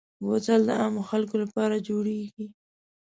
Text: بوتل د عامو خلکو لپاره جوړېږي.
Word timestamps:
بوتل 0.25 0.61
د 0.67 0.69
عامو 0.81 1.01
خلکو 1.11 1.35
لپاره 1.43 1.83
جوړېږي. 1.87 2.45